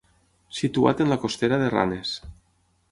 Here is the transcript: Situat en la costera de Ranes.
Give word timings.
Situat 0.59 1.03
en 1.05 1.13
la 1.13 1.19
costera 1.27 1.61
de 1.65 1.69
Ranes. 1.77 2.19